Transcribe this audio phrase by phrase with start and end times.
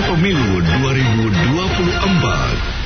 [0.00, 2.81] Pemilu 2024.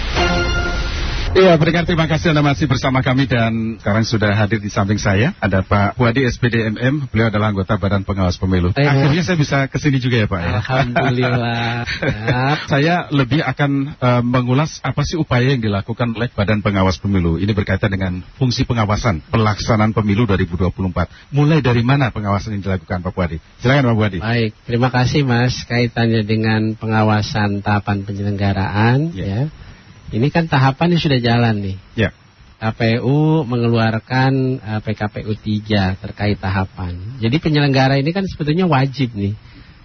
[1.37, 5.37] Iya, berikan terima kasih Anda masih bersama kami dan sekarang sudah hadir di samping saya
[5.37, 8.73] ada Pak Wadi SPDMM, beliau adalah anggota Badan Pengawas Pemilu.
[8.73, 10.49] Eh, Akhirnya saya bisa ke sini juga ya Pak ya.
[10.57, 11.85] Alhamdulillah.
[12.73, 13.71] saya lebih akan
[14.01, 17.37] uh, mengulas apa sih upaya yang dilakukan oleh Badan Pengawas Pemilu.
[17.37, 21.37] Ini berkaitan dengan fungsi pengawasan pelaksanaan pemilu 2024.
[21.37, 23.37] Mulai dari mana pengawasan yang dilakukan Pak Wadi?
[23.61, 24.19] Silakan Pak Wadi.
[24.25, 29.45] Baik, terima kasih Mas kaitannya dengan pengawasan tahapan penyelenggaraan Ya.
[29.45, 29.66] ya.
[30.13, 31.77] Ini kan tahapan yang sudah jalan nih.
[31.99, 32.11] Ya.
[32.57, 37.21] KPU mengeluarkan eh, PKPU 3 terkait tahapan.
[37.21, 39.37] Jadi penyelenggara ini kan sebetulnya wajib nih.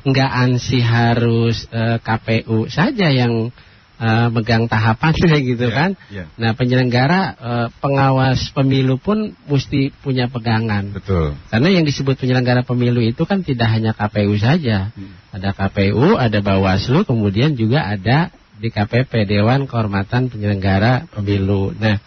[0.07, 3.51] Enggak ansi harus eh, KPU saja yang
[3.99, 5.89] eh, megang tahapannya gitu Ya, kan.
[6.07, 6.25] ya.
[6.39, 10.95] Nah, penyelenggara eh, pengawas pemilu pun mesti punya pegangan.
[10.95, 11.35] Betul.
[11.51, 14.95] Karena yang disebut penyelenggara pemilu itu kan tidak hanya KPU saja.
[14.95, 15.11] Hmm.
[15.35, 18.31] Ada KPU, ada Bawaslu, kemudian juga ada
[18.61, 21.73] DKPP, Dewan Kehormatan Penyelenggara Pemilu.
[21.73, 21.97] Nah,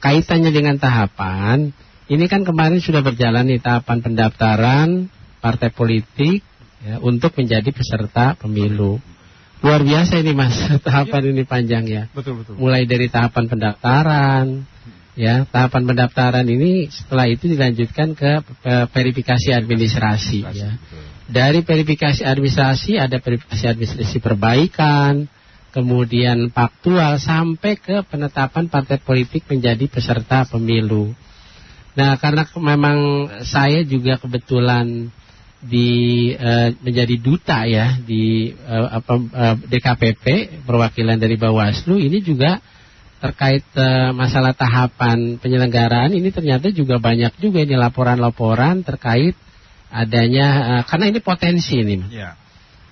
[0.00, 1.70] kaitannya dengan tahapan,
[2.08, 4.88] ini kan kemarin sudah berjalan nih tahapan pendaftaran
[5.44, 6.40] partai politik
[6.80, 8.96] ya, untuk menjadi peserta pemilu.
[9.60, 12.60] Luar biasa ini mas, tahapan ini panjang ya Betul betul.
[12.60, 14.68] mulai dari tahapan pendaftaran
[15.14, 18.32] ya tahapan pendaftaran ini setelah itu dilanjutkan ke
[18.90, 20.74] verifikasi administrasi ya
[21.30, 25.30] dari verifikasi administrasi ada verifikasi administrasi perbaikan
[25.74, 31.10] kemudian faktual sampai ke penetapan partai politik menjadi peserta pemilu
[31.98, 32.98] nah karena memang
[33.42, 35.10] saya juga kebetulan
[35.64, 40.24] di eh, menjadi duta ya di eh, apa eh, DKPP
[40.62, 42.62] perwakilan dari Bawaslu ini juga
[43.24, 49.32] terkait eh, masalah tahapan penyelenggaraan ini ternyata juga banyak juga ini laporan-laporan terkait
[49.88, 51.96] adanya eh, karena ini potensi ini.
[52.12, 52.36] Ya.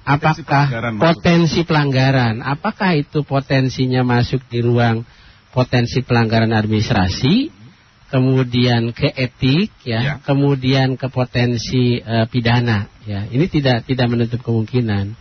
[0.05, 2.35] Apakah pelanggaran potensi pelanggaran?
[2.43, 5.07] Apakah itu potensinya masuk di ruang
[5.53, 7.61] potensi pelanggaran administrasi
[8.13, 10.15] kemudian ke etik ya, Ya.
[10.21, 13.25] kemudian ke potensi eh, pidana ya?
[13.31, 15.17] Ini tidak tidak menutup kemungkinan.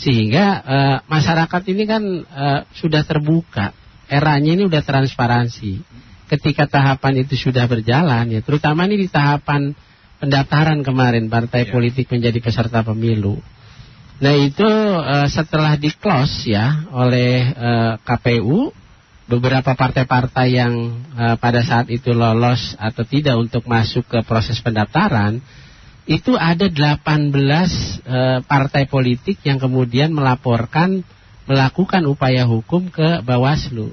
[0.00, 3.76] Sehingga eh, masyarakat ini kan eh, sudah terbuka.
[4.08, 5.80] Eranya ini udah transparansi.
[6.28, 9.76] Ketika tahapan itu sudah berjalan ya terutama ini di tahapan
[10.16, 11.70] pendaftaran kemarin partai Ya.
[11.76, 13.36] politik menjadi peserta pemilu
[14.22, 14.70] Nah itu
[15.02, 18.70] eh, setelah di close ya oleh eh, KPU
[19.26, 20.74] beberapa partai-partai yang
[21.18, 25.42] eh, pada saat itu lolos atau tidak untuk masuk ke proses pendaftaran
[26.06, 31.02] itu ada 18 eh, partai politik yang kemudian melaporkan
[31.46, 33.90] melakukan upaya hukum ke Bawaslu.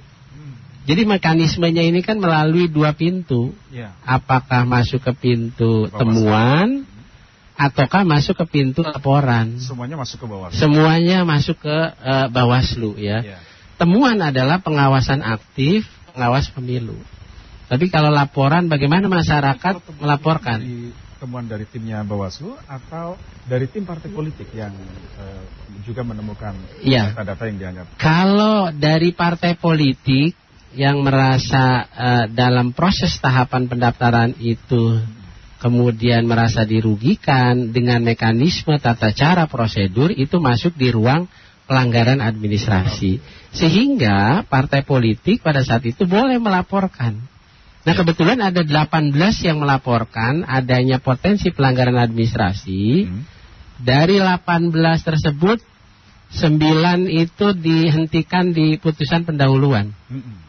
[0.89, 3.53] Jadi mekanismenya ini kan melalui dua pintu.
[3.69, 3.93] Ya.
[4.01, 5.97] Apakah masuk ke pintu Bawaslu.
[6.01, 6.67] temuan
[7.59, 9.59] ataukah masuk ke pintu laporan?
[9.59, 10.47] Semuanya masuk ke bawah.
[10.55, 13.19] Semuanya masuk ke eh, Bawaslu ya.
[13.19, 13.37] Ya.
[13.75, 15.83] Temuan adalah pengawasan aktif,
[16.15, 16.95] pengawas pemilu.
[17.67, 20.63] Tapi kalau laporan bagaimana masyarakat melaporkan?
[20.63, 24.71] Di temuan dari timnya Bawaslu atau dari tim partai politik yang
[25.19, 25.43] eh,
[25.83, 27.11] juga menemukan Iya.
[27.11, 30.31] data-data yang dianggap Kalau dari partai politik
[30.79, 35.03] yang merasa eh, dalam proses tahapan pendaftaran itu
[35.59, 41.27] kemudian merasa dirugikan dengan mekanisme tata cara prosedur itu masuk di ruang
[41.67, 43.19] pelanggaran administrasi.
[43.53, 47.19] Sehingga partai politik pada saat itu boleh melaporkan.
[47.83, 49.13] Nah kebetulan ada 18
[49.45, 53.05] yang melaporkan adanya potensi pelanggaran administrasi.
[53.05, 53.23] Hmm.
[53.79, 55.59] Dari 18 tersebut
[56.29, 59.89] 9 itu dihentikan di putusan pendahuluan.
[60.11, 60.48] Mm-mm.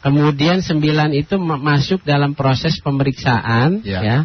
[0.00, 4.00] Kemudian 9 itu ma- masuk dalam proses pemeriksaan Ya.
[4.00, 4.18] ya.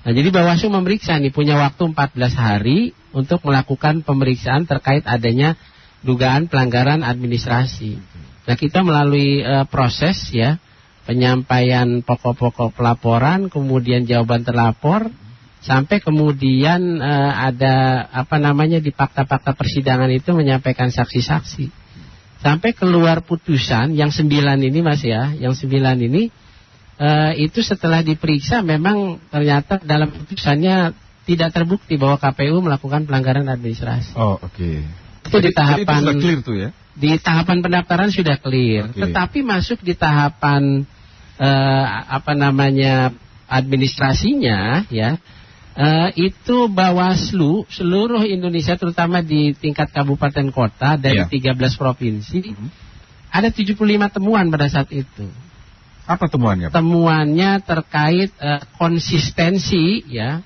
[0.00, 5.56] Nah, jadi Bawaslu memeriksa nih punya waktu 14 hari untuk melakukan pemeriksaan terkait adanya
[6.00, 8.00] dugaan pelanggaran administrasi.
[8.48, 10.56] Nah, kita melalui eh, proses ya
[11.04, 15.12] penyampaian pokok-pokok pelaporan, kemudian jawaban terlapor
[15.60, 21.79] sampai kemudian eh, ada apa namanya di fakta-fakta persidangan itu menyampaikan saksi-saksi
[22.40, 26.22] sampai keluar putusan yang sembilan ini mas ya yang sembilan ini
[26.96, 30.92] eh, itu setelah diperiksa memang ternyata dalam putusannya
[31.28, 34.70] tidak terbukti bahwa KPU melakukan pelanggaran administrasi Oh, oke.
[35.28, 36.68] itu di Jadi- jadi itu tahapan sudah clear tuh ya.
[37.00, 38.98] di tahapan pendaftaran sudah clear, Oke.
[39.04, 40.84] tetapi masuk di tahapan
[41.40, 43.12] eh, apa namanya
[43.48, 45.16] administrasinya ya
[45.76, 51.54] eh, itu Bawaslu seluruh Indonesia terutama di tingkat kabupaten kota dari Iya.
[51.54, 52.68] 13 provinsi Mhm.
[53.30, 55.30] ada 75 temuan pada saat itu.
[56.10, 56.70] Apa temuannya?
[56.70, 56.74] Pak?
[56.74, 60.42] Temuannya terkait eh, konsistensi ya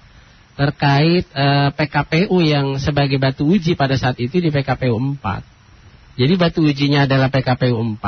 [0.54, 5.42] terkait uh, PKPU yang sebagai batu uji pada saat itu di PKPU 4.
[6.14, 7.98] Jadi batu ujinya adalah PKPU 4.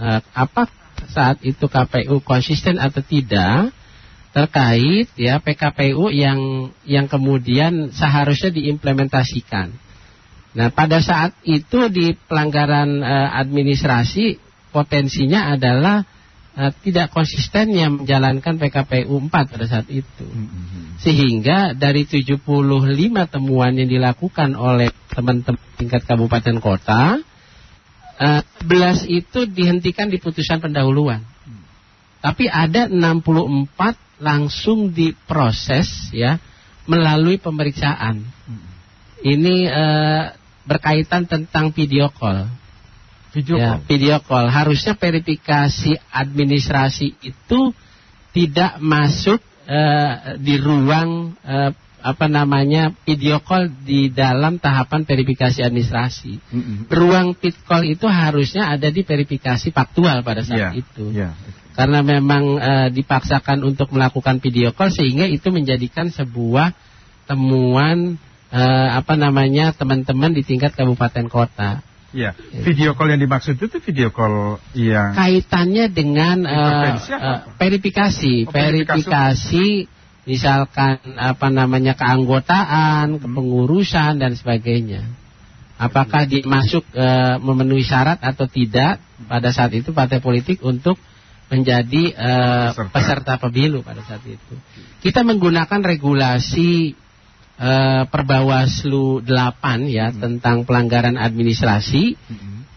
[0.00, 0.64] Uh, apa
[1.12, 3.72] saat itu KPU konsisten atau tidak
[4.30, 9.74] terkait ya PKPU yang yang kemudian seharusnya diimplementasikan.
[10.50, 14.38] Nah, pada saat itu di pelanggaran uh, administrasi
[14.74, 16.02] potensinya adalah
[16.58, 20.26] uh, tidak konsistennya menjalankan PKPU 4 pada saat itu.
[20.98, 22.42] Sehingga dari 75
[23.30, 27.22] temuan yang dilakukan oleh teman-teman tingkat kabupaten kota,
[28.18, 31.22] uh, 11 itu dihentikan di putusan pendahuluan.
[32.20, 36.36] Tapi ada 64 langsung diproses ya
[36.84, 38.22] melalui pemeriksaan.
[39.20, 40.24] Ini uh,
[40.64, 42.48] berkaitan tentang video call.
[43.36, 43.80] Video ya, call.
[43.88, 44.46] Video call.
[44.48, 47.60] Harusnya verifikasi administrasi itu
[48.32, 51.70] tidak masuk uh, di ruang uh,
[52.00, 56.32] apa namanya video call di dalam tahapan verifikasi administrasi.
[56.48, 56.76] Mm -mm.
[56.88, 61.12] Ruang pit call itu harusnya ada di verifikasi faktual pada saat Ya, itu.
[61.12, 61.36] ya.
[61.70, 66.74] Karena memang uh, dipaksakan untuk melakukan video call sehingga itu menjadikan sebuah
[67.30, 68.18] temuan
[68.50, 71.80] uh, apa namanya teman-teman di tingkat kabupaten kota.
[72.10, 72.34] Ya,
[72.66, 79.86] video call yang dimaksud itu video call yang Kaitannya dengan uh, uh, verifikasi, Oh, verifikasi.
[80.26, 83.20] misalkan apa namanya keanggotaan, Hmm.
[83.22, 85.06] kepengurusan dan sebagainya.
[85.80, 89.00] Apakah dia masuk uh, memenuhi syarat atau tidak
[89.30, 90.98] pada saat itu partai politik untuk
[91.50, 92.92] menjadi uh, Peserta.
[92.94, 94.54] peserta pemilu pada saat itu.
[95.02, 96.94] Kita menggunakan regulasi
[97.60, 102.14] eh, Perbawaslu 8 ya tentang pelanggaran administrasi.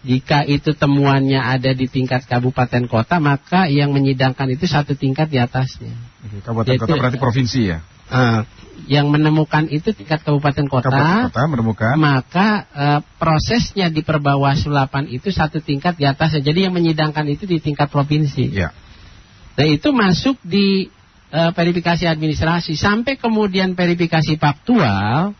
[0.04, 5.40] Jika itu temuannya ada di tingkat kabupaten kota, maka yang menyidangkan itu satu tingkat di
[5.40, 5.96] atasnya.
[6.28, 7.78] Oke, kabupaten Yaitu- kota berarti provinsi ya.
[8.10, 8.40] Eh,
[8.84, 11.94] yang menemukan itu tingkat kabupaten kota, Kabupaten kota menemukan.
[11.96, 16.44] maka eh, prosesnya di Perbawaslu 8 itu satu tingkat di atasnya.
[16.44, 18.52] Jadi yang menyidangkan itu di tingkat provinsi.
[18.52, 18.76] Ya.
[19.56, 20.92] Nah itu masuk di
[21.32, 25.32] eh, verifikasi administrasi sampai kemudian verifikasi faktual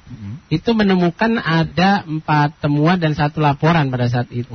[0.48, 4.54] itu menemukan ada empat temuan dan satu laporan pada saat itu.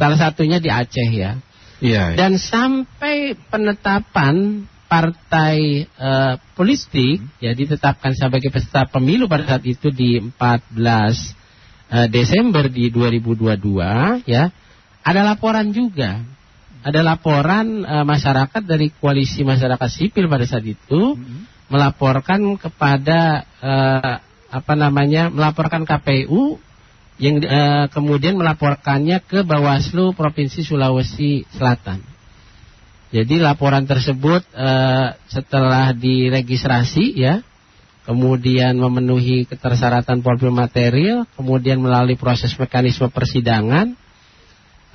[0.00, 1.36] Salah satunya di Aceh ya.
[1.82, 2.16] Iya.
[2.16, 4.64] Dan sampai penetapan
[4.94, 10.38] partai eh, politik ya ditetapkan sebagai peserta pemilu pada saat itu di 14
[11.90, 14.54] eh, Desember di 2022 ya.
[15.02, 16.22] Ada laporan juga.
[16.86, 21.18] Ada laporan eh, masyarakat dari koalisi masyarakat sipil pada saat itu
[21.66, 24.14] melaporkan kepada eh,
[24.54, 26.62] apa namanya melaporkan KPU
[27.18, 32.13] yang eh, kemudian melaporkannya ke Bawaslu Provinsi Sulawesi Selatan.
[33.14, 37.46] Jadi laporan tersebut eh, setelah diregistrasi ya,
[38.02, 43.94] kemudian memenuhi ketersyaratan profil material, kemudian melalui proses mekanisme persidangan,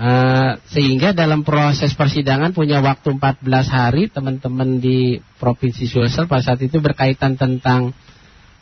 [0.04, 3.40] eh, sehingga dalam proses persidangan punya waktu 14
[3.72, 7.96] hari teman-teman di Provinsi Sulsel pada saat itu berkaitan tentang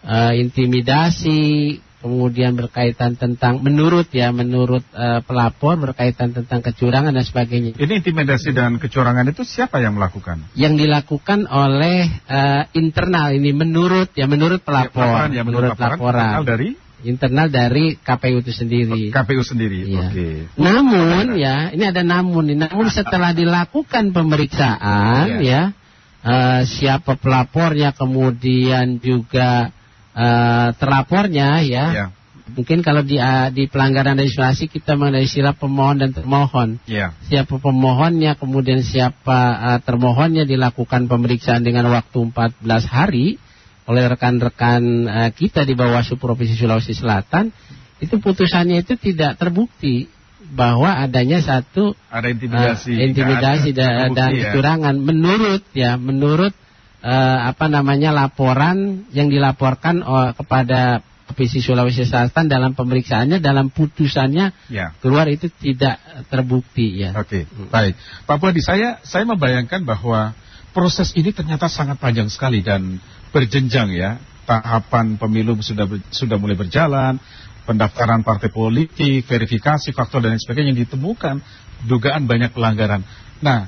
[0.06, 7.74] eh, intimidasi, kemudian berkaitan tentang menurut ya menurut eh, pelapor berkaitan tentang kecurangan dan sebagainya
[7.74, 10.46] Ini intimidasi dan kecurangan itu siapa yang melakukan?
[10.54, 16.22] yang dilakukan oleh eh, internal ini menurut ya menurut pelapor Laporan ya menurut laporan, laporan
[16.22, 16.70] internal dari
[17.06, 19.14] internal dari KPU itu sendiri.
[19.14, 19.86] KPU sendiri.
[19.86, 20.10] Iya.
[20.10, 20.30] Oke.
[20.58, 22.58] Namun ya ini ada namun nih.
[22.58, 25.78] Namun setelah dilakukan pemeriksaan ya
[26.26, 29.70] eh, siapa pelapornya kemudian juga
[30.18, 31.86] eh, terlapornya ya.
[31.94, 32.08] Ya.
[32.48, 37.12] Mungkin kalau di eh, di pelanggaran legislasi kita mengenai istilah pemohon dan termohon Ya.
[37.28, 43.36] siapa pemohonnya, kemudian siapa uh, termohonnya dilakukan pemeriksaan dengan waktu 14 hari
[43.84, 47.52] oleh rekan-rekan uh, kita di Bawaslu Provinsi Sulawesi Selatan,
[48.00, 50.08] itu putusannya itu tidak terbukti
[50.48, 52.96] bahwa adanya satu Ada intimidasi.
[52.96, 54.40] uh, intimidasi nggak da- ada dan ya.
[54.48, 56.56] kecurangan menurut ya menurut
[57.04, 64.72] uh, apa namanya laporan yang dilaporkan uh, kepada Provinsi Sulawesi Selatan dalam pemeriksaannya dalam putusannya
[64.72, 64.96] Ya.
[65.04, 66.00] keluar itu tidak
[66.32, 67.14] terbukti ya.
[67.14, 68.00] Oke, baik.
[68.26, 70.32] Pak Puadi, saya saya membayangkan bahwa
[70.72, 72.98] proses ini ternyata sangat panjang sekali dan
[73.36, 74.18] berjenjang ya.
[74.48, 77.20] Tahapan pemilu sudah sudah mulai berjalan,
[77.68, 81.44] pendaftaran partai politik, verifikasi faktor dan lain sebagainya yang ditemukan
[81.86, 83.04] dugaan banyak pelanggaran.
[83.44, 83.68] Nah,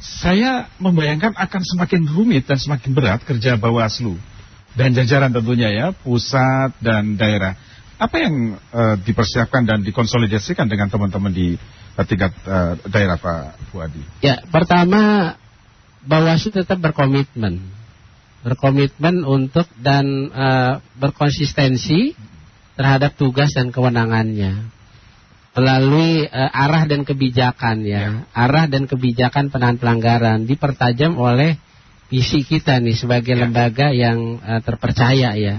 [0.00, 4.16] saya membayangkan akan semakin rumit dan semakin berat kerja Bawaslu
[4.74, 7.54] dan jajaran tentunya ya, pusat dan daerah.
[8.00, 14.00] Apa yang eh, dipersiapkan dan dikonsolidasikan dengan teman-teman di eh, tingkat eh, daerah Pak Fuadi?
[14.24, 15.36] Ya, pertama
[16.00, 17.80] Bawaslu tetap berkomitmen
[18.40, 22.16] berkomitmen untuk dan uh, berkonsistensi
[22.72, 24.79] terhadap tugas dan kewenangannya
[25.50, 27.98] melalui uh, arah dan kebijakan ya.
[27.98, 31.58] ya arah dan kebijakan penahan pelanggaran dipertajam oleh
[32.10, 33.40] misi kita nih sebagai ya.
[33.46, 35.58] lembaga yang uh, terpercaya ya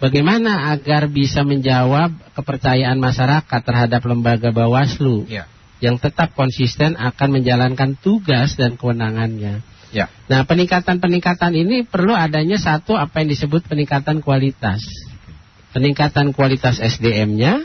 [0.00, 5.44] bagaimana agar bisa menjawab kepercayaan masyarakat terhadap lembaga Bawaslu ya.
[5.84, 9.60] yang tetap konsisten akan menjalankan tugas dan kewenangannya
[9.94, 10.10] Ya.
[10.26, 14.82] Nah, peningkatan-peningkatan ini perlu adanya satu apa yang disebut peningkatan kualitas.
[15.72, 17.64] Peningkatan kualitas SDM-nya,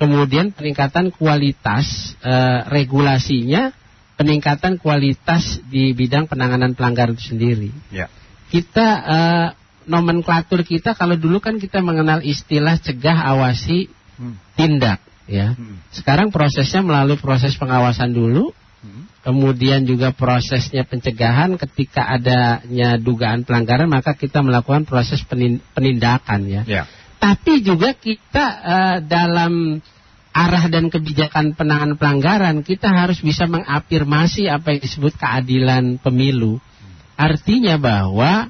[0.00, 2.34] kemudian peningkatan kualitas e,
[2.72, 3.76] regulasinya,
[4.16, 7.68] peningkatan kualitas di bidang penanganan pelanggaran itu sendiri.
[7.92, 8.08] Ya.
[8.48, 9.18] Kita e,
[9.84, 14.56] nomenklatur kita kalau dulu kan kita mengenal istilah cegah, awasi, hmm.
[14.56, 15.52] tindak, ya.
[15.52, 15.84] Hmm.
[15.92, 18.56] Sekarang prosesnya melalui proses pengawasan dulu,
[19.20, 25.20] Kemudian juga prosesnya pencegahan ketika adanya dugaan pelanggaran maka kita melakukan proses
[25.76, 26.62] penindakan ya.
[26.64, 26.82] ya.
[27.20, 29.78] Tapi juga kita uh, dalam
[30.30, 36.62] arah dan kebijakan penanganan pelanggaran kita harus bisa mengafirmasi apa yang disebut keadilan pemilu.
[37.20, 38.48] Artinya bahwa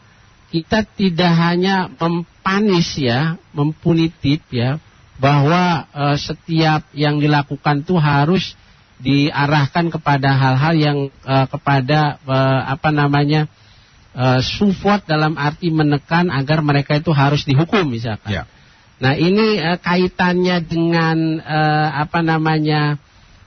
[0.55, 4.79] kita tidak hanya mempanis ya, mempunitif ya,
[5.19, 8.55] bahwa uh, setiap yang dilakukan itu harus
[9.01, 13.49] diarahkan kepada hal-hal yang uh, kepada uh, apa namanya
[14.13, 18.31] uh, support dalam arti menekan agar mereka itu harus dihukum misalkan.
[18.31, 18.45] Ya.
[19.01, 23.01] Nah ini uh, kaitannya dengan uh, apa namanya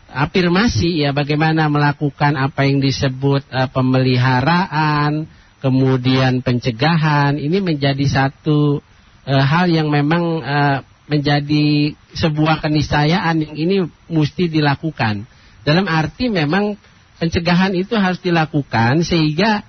[0.10, 5.30] afirmasi ya bagaimana melakukan apa yang disebut uh, pemeliharaan
[5.62, 8.82] kemudian pencegahan ini menjadi satu
[9.30, 13.78] uh, hal yang memang uh, menjadi sebuah keniscayaan yang ini
[14.10, 15.30] mesti dilakukan.
[15.62, 16.76] Dalam arti memang
[17.22, 19.62] pencegahan itu harus dilakukan sehingga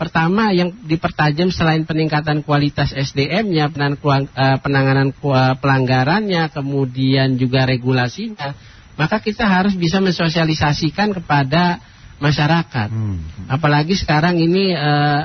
[0.00, 5.12] pertama yang dipertajam selain peningkatan kualitas SDM-nya, eh, penanganan
[5.60, 8.56] pelanggarannya, kemudian juga regulasinya,
[8.96, 11.84] maka kita harus bisa mensosialisasikan kepada
[12.16, 12.88] masyarakat.
[12.88, 13.20] Hmm.
[13.52, 15.22] Apalagi sekarang ini eh,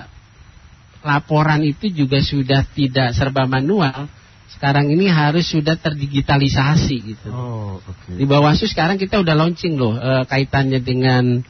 [1.08, 4.12] laporan itu juga sudah tidak serba manual
[4.55, 7.29] sekarang ini harus sudah terdigitalisasi gitu.
[7.29, 8.15] Oh, okay.
[8.15, 11.44] Di Bawaslu sekarang kita udah launching loh e, kaitannya dengan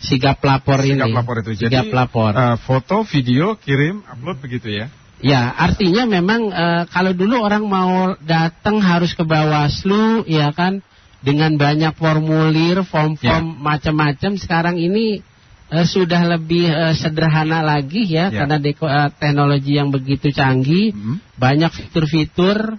[0.00, 1.00] sigap lapor sigap ini.
[1.00, 1.50] Sigap lapor itu.
[1.56, 2.32] Sigap Jadi lapor.
[2.36, 4.86] Uh, foto, video, kirim, upload begitu ya?
[5.16, 10.84] Ya, artinya memang e, kalau dulu orang mau datang harus ke Bawaslu, ya kan,
[11.24, 13.60] dengan banyak formulir, form-form ya.
[13.64, 14.36] macam-macam.
[14.36, 15.24] Sekarang ini
[15.72, 18.44] uh, sudah lebih uh, sederhana lagi ya, ya.
[18.44, 18.86] karena deko,
[19.16, 21.16] teknologi yang begitu canggih, -hmm.
[21.40, 22.76] banyak fitur-fitur.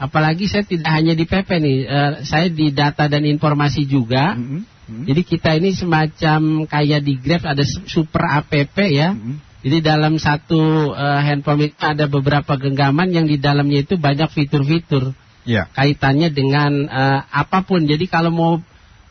[0.00, 4.32] Apalagi saya tidak hanya di PP nih, uh, saya di data dan informasi juga.
[4.32, 4.64] -hmm.
[4.64, 5.04] -hmm.
[5.04, 8.48] Jadi kita ini semacam kayak di Grab ada super app
[8.80, 9.12] ya.
[9.12, 9.36] -hmm.
[9.60, 15.12] Jadi dalam satu uh, handphone itu ada beberapa genggaman yang di dalamnya itu banyak fitur-fitur.
[15.44, 15.68] Ya.
[15.76, 17.84] Kaitannya dengan uh, apa pun.
[17.84, 18.52] Jadi kalau mau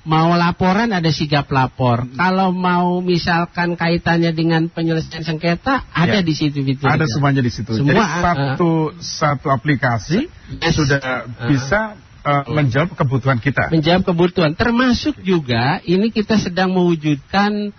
[0.09, 2.01] Mau laporan ada sigap lapor.
[2.01, 2.17] Hmm.
[2.17, 6.25] Kalau mau misalkan kaitannya dengan penyelesaian sengketa ada ya.
[6.25, 6.89] di situ fitur.
[6.89, 7.77] Ada semuanya di situ.
[7.77, 10.25] Semua, Jadi satu uh, satu aplikasi
[10.57, 10.73] yes.
[10.73, 11.93] sudah uh, bisa
[12.25, 13.69] uh, menjawab kebutuhan kita.
[13.69, 14.57] Menjawab kebutuhan.
[14.57, 17.69] Termasuk juga ini kita sedang mewujudkan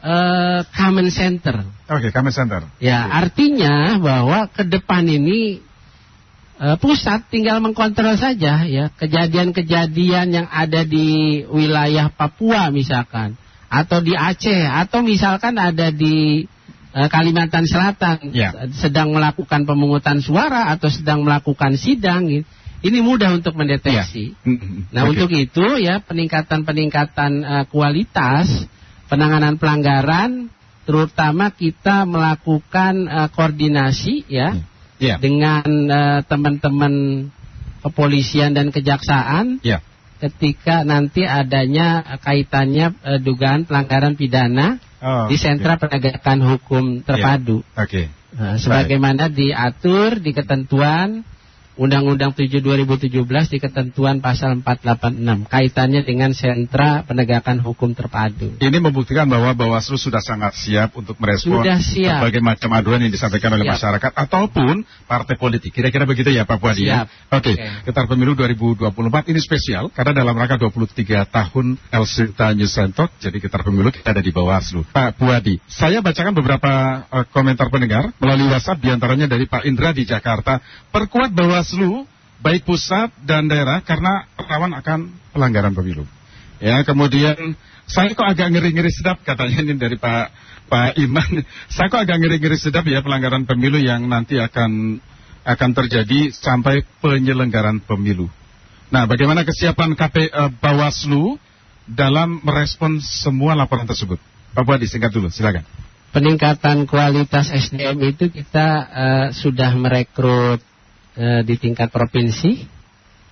[0.00, 1.68] uh, common center.
[1.84, 2.64] Oke, okay, common center.
[2.80, 3.28] Ya, okay.
[3.28, 5.60] artinya bahwa ke depan ini
[6.64, 13.36] uh, pusat tinggal mengkontrol saja ya kejadian-kejadian yang ada di wilayah Papua misalkan
[13.68, 16.48] atau di Aceh atau misalkan ada di
[16.96, 18.70] uh, Kalimantan Selatan ya.
[18.72, 22.48] sedang melakukan pemungutan suara atau sedang melakukan sidang gitu.
[22.84, 24.36] Ini mudah untuk mendeteksi.
[24.44, 24.60] Ya.
[24.92, 25.10] Nah, okay.
[25.16, 28.68] untuk itu ya peningkatan-peningkatan uh, kualitas
[29.08, 30.52] penanganan pelanggaran
[30.84, 34.52] terutama kita melakukan uh, koordinasi ya.
[34.52, 35.18] Hmm yeah.
[35.18, 37.26] dengan uh, teman-teman
[37.84, 39.84] kepolisian dan kejaksaan yeah.
[40.22, 45.82] ketika nanti adanya kaitannya uh, dugaan pelanggaran pidana oh, di sentra yeah.
[45.82, 47.60] penegakan hukum terpadu.
[47.60, 47.82] Yeah.
[47.84, 47.90] Oke.
[47.90, 48.06] Okay.
[48.34, 51.22] Uh, sebagaimana diatur di ketentuan
[51.74, 53.10] Undang-Undang 7 2017
[53.50, 58.54] di ketentuan pasal 486 kaitannya dengan sentra penegakan hukum terpadu.
[58.62, 63.66] Ini membuktikan bahwa Bawaslu sudah sangat siap untuk merespon berbagai macam aduan yang disampaikan oleh
[63.66, 63.74] siap.
[63.74, 65.74] masyarakat ataupun partai politik.
[65.74, 67.10] Kira-kira begitu ya Pak Puadi ya?
[67.34, 67.54] Oke, okay.
[67.58, 67.90] okay.
[67.90, 68.94] Getar Pemilu 2024
[69.34, 74.14] ini spesial karena dalam rangka 23 tahun El Sirta News Center, jadi Getar Pemilu kita
[74.14, 74.86] ada di Bawaslu.
[74.94, 79.90] Pak Puadi, saya bacakan beberapa uh, komentar pendengar melalui WhatsApp di antaranya dari Pak Indra
[79.90, 80.62] di Jakarta.
[80.94, 82.04] Perkuat bahwa Bawaslu
[82.44, 86.04] baik pusat dan daerah karena rawan akan pelanggaran pemilu.
[86.60, 87.56] Ya, kemudian
[87.88, 90.28] saya kok agak ngeri-ngeri sedap katanya ini dari Pak
[90.68, 91.40] Pak Iman.
[91.72, 95.00] Saya kok agak ngeri-ngeri sedap ya pelanggaran pemilu yang nanti akan
[95.40, 98.28] akan terjadi sampai penyelenggaran pemilu.
[98.92, 101.40] Nah, bagaimana kesiapan KP uh, Bawaslu
[101.88, 104.20] dalam merespon semua laporan tersebut?
[104.52, 105.64] Pak Buadi, singkat dulu, silakan.
[106.12, 110.60] Peningkatan kualitas SDM itu kita uh, sudah merekrut
[111.18, 112.66] uh, di tingkat provinsi,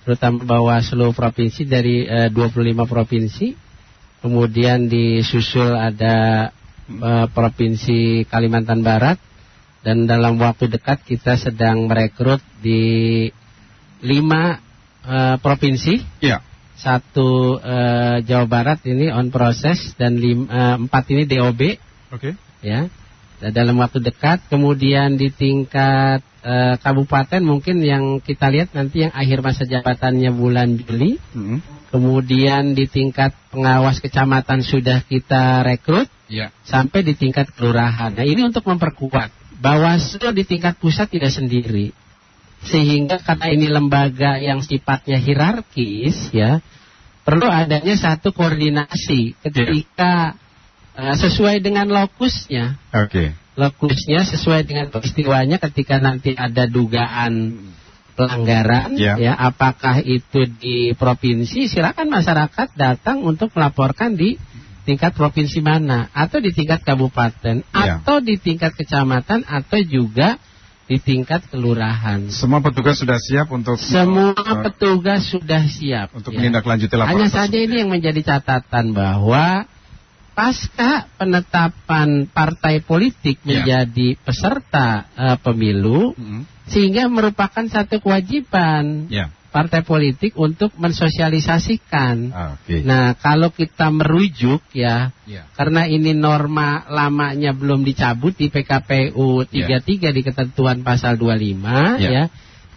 [0.03, 3.47] terutama Bawaslu provinsi dari uh, 25 provinsi.
[4.23, 6.47] Kemudian disusul ada
[6.87, 9.19] uh, provinsi Kalimantan Barat
[9.83, 13.27] dan dalam waktu dekat kita sedang merekrut di
[13.99, 14.59] lima
[15.03, 16.23] uh, provinsi.
[16.23, 16.39] Ya.
[16.73, 21.61] Satu uh, Jawa Barat ini on proses dan uh, empat ini DOB.
[22.11, 22.31] Oke.
[22.31, 22.33] Okay.
[22.63, 22.87] Ya.
[23.43, 29.13] Dan dalam waktu dekat, kemudian di tingkat uh, kabupaten mungkin yang kita lihat nanti yang
[29.15, 31.17] akhir masa jabatannya bulan Juli.
[31.33, 31.59] Mm -hmm.
[31.89, 36.09] Kemudian di tingkat pengawas kecamatan sudah kita rekrut.
[36.27, 36.49] Ya.
[36.65, 38.13] Sampai di tingkat kelurahan.
[38.13, 39.29] Nah ini untuk memperkuat.
[39.61, 41.93] Bawaslu di tingkat pusat tidak sendiri
[42.63, 46.63] sehingga karena ini lembaga yang sifatnya hierarkis ya
[47.23, 50.35] perlu adanya satu koordinasi ketika
[50.95, 52.79] uh, sesuai dengan lokusnya.
[52.91, 53.07] Oke.
[53.07, 53.42] Okay.
[53.53, 57.53] Lokusnya sesuai dengan peristiwanya ketika nanti ada dugaan
[58.13, 59.17] pelanggaran yeah.
[59.17, 64.37] ya apakah itu di provinsi silakan masyarakat datang untuk melaporkan di
[64.85, 68.01] tingkat provinsi mana atau di tingkat kabupaten yeah.
[68.01, 70.37] atau di tingkat kecamatan atau juga
[70.83, 72.27] di tingkat kelurahan.
[72.27, 76.43] Semua petugas sudah siap untuk Semua uh, petugas sudah siap untuk ya.
[76.43, 77.23] menindaklanjuti laporan.
[77.23, 79.63] Hanya saja ini yang menjadi catatan bahwa
[80.33, 83.61] pasca penetapan partai politik ya.
[83.61, 86.41] menjadi peserta uh, pemilu mm -hmm.
[86.67, 89.07] sehingga merupakan satu kewajiban.
[89.13, 92.33] Ya partai politik untuk mensosialisasikan.
[92.33, 92.81] Ah, okay.
[92.81, 95.45] Nah, kalau kita merujuk ya, yeah.
[95.53, 100.09] karena ini norma lamanya belum dicabut di PKPU 33 yeah.
[100.09, 102.01] di ketentuan pasal 25 yeah.
[102.01, 102.23] ya.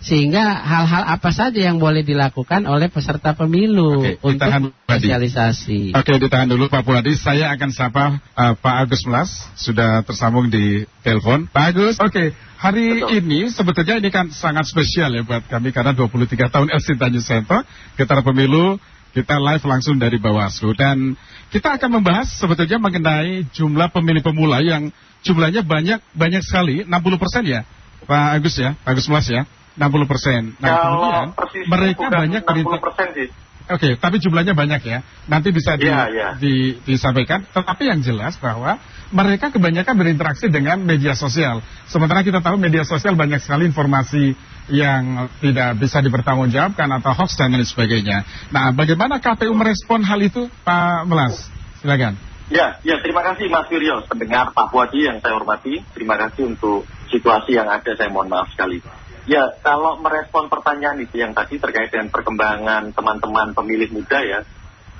[0.06, 5.98] Sehingga hal-hal apa saja yang boleh dilakukan oleh peserta pemilu Oke, untuk sosialisasi.
[5.98, 7.18] Oke, ditahan dulu Pak Puladi.
[7.18, 11.50] Saya akan sapa uh, Pak Agus Melas, sudah tersambung di telepon.
[11.50, 12.30] Pak Agus, oke.
[12.56, 13.18] Hari Betul.
[13.18, 17.58] ini sebetulnya ini kan sangat spesial ya buat kami karena 23 tahun LC Tanjung Sento,
[17.98, 18.78] kita pemilu
[19.10, 21.16] kita live langsung dari Bawaslu dan
[21.48, 24.92] kita akan membahas sebetulnya mengenai jumlah pemilih pemula yang
[25.24, 27.64] jumlahnya banyak banyak sekali 60 persen ya
[28.04, 30.56] Pak Agus ya Pak Agus Melas ya 60 persen.
[30.58, 31.26] Nah kemudian
[31.68, 33.28] mereka banyak 60 persen sih.
[33.66, 35.02] Oke, okay, tapi jumlahnya banyak ya.
[35.26, 36.32] Nanti bisa di, yeah, yeah.
[36.38, 37.42] Di, disampaikan.
[37.50, 38.78] Tetapi yang jelas bahwa
[39.10, 41.58] mereka kebanyakan berinteraksi dengan media sosial.
[41.90, 44.38] Sementara kita tahu media sosial banyak sekali informasi
[44.70, 48.22] yang tidak bisa dipertanggungjawabkan atau hoax dan lain sebagainya.
[48.54, 51.50] Nah, bagaimana KPU merespon hal itu, Pak Melas?
[51.82, 52.14] Silakan.
[52.46, 55.82] Ya, ya terima kasih Mas Wiryo, pendengar Pak Wadi yang saya hormati.
[55.90, 58.78] Terima kasih untuk situasi yang ada, saya mohon maaf sekali.
[59.26, 64.46] Ya, kalau merespon pertanyaan itu yang tadi terkait dengan perkembangan teman-teman pemilih muda ya,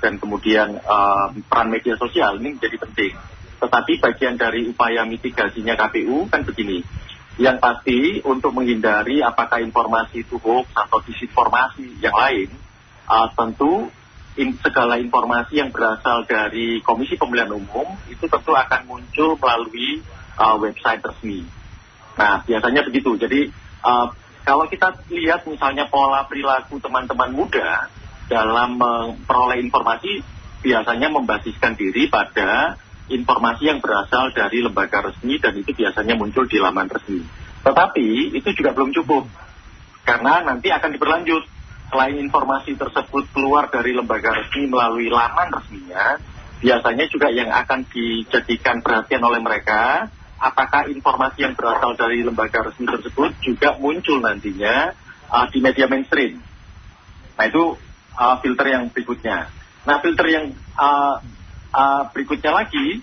[0.03, 3.15] dan kemudian uh, peran media sosial ini menjadi penting.
[3.63, 6.83] Tetapi bagian dari upaya mitigasinya KPU kan begini.
[7.39, 12.51] Yang pasti untuk menghindari apakah informasi itu hoax atau disinformasi yang lain,
[13.07, 13.87] uh, tentu
[14.35, 20.03] in, segala informasi yang berasal dari Komisi Pemilihan Umum itu tentu akan muncul melalui
[20.35, 21.47] uh, website resmi.
[22.17, 23.13] Nah, biasanya begitu.
[23.21, 24.07] Jadi uh,
[24.43, 27.87] kalau kita lihat misalnya pola perilaku teman-teman muda
[28.27, 30.23] dalam memperoleh informasi
[30.59, 32.75] biasanya membasiskan diri pada
[33.07, 37.23] informasi yang berasal dari lembaga resmi dan itu biasanya muncul di laman resmi.
[37.63, 39.27] Tetapi itu juga belum cukup
[40.03, 41.43] karena nanti akan diberlanjut.
[41.87, 46.19] Selain informasi tersebut keluar dari lembaga resmi melalui laman resminya,
[46.59, 52.85] biasanya juga yang akan dijadikan perhatian oleh mereka apakah informasi yang berasal dari lembaga resmi
[52.85, 54.93] tersebut juga muncul nantinya
[55.29, 56.37] uh, di media mainstream.
[57.37, 57.77] Nah itu
[58.17, 59.49] uh, filter yang berikutnya.
[59.85, 60.45] Nah filter yang
[60.77, 61.21] uh,
[61.73, 63.01] uh, berikutnya lagi,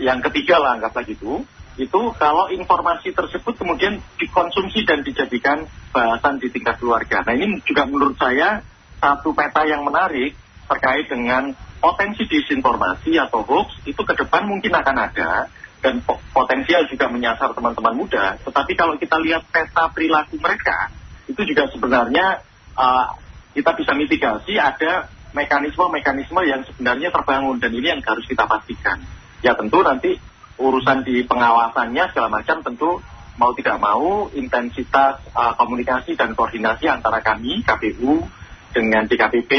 [0.00, 1.44] yang ketiga lah anggaplah gitu,
[1.76, 7.24] itu kalau informasi tersebut kemudian dikonsumsi dan dijadikan bahasan di tingkat keluarga.
[7.24, 8.60] Nah ini juga menurut saya
[9.00, 10.36] satu peta yang menarik
[10.68, 15.48] terkait dengan potensi disinformasi atau hoax itu ke depan mungkin akan ada
[15.80, 18.36] dan potensial juga menyasar teman-teman muda.
[18.44, 20.92] Tetapi kalau kita lihat peta perilaku mereka,
[21.24, 22.44] itu juga sebenarnya
[22.76, 23.16] uh,
[23.56, 29.00] kita bisa mitigasi ada mekanisme-mekanisme yang sebenarnya terbangun dan ini yang harus kita pastikan.
[29.40, 30.20] Ya tentu nanti
[30.60, 33.00] urusan di pengawasannya segala macam tentu
[33.40, 38.20] mau tidak mau intensitas uh, komunikasi dan koordinasi antara kami KPU
[38.76, 39.52] dengan DKPP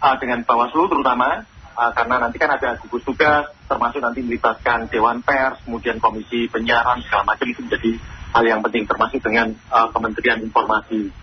[0.00, 1.44] uh, dengan Bawaslu terutama
[1.78, 6.98] uh, karena nanti kan ada gugus tugas, termasuk nanti melibatkan Dewan Pers, kemudian Komisi Penyiaran,
[7.06, 7.92] segala macam itu menjadi
[8.34, 11.14] hal yang penting, termasuk dengan uh, Kementerian Informasi.